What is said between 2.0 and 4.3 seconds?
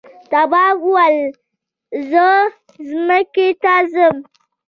زه ځمکې ته ځم.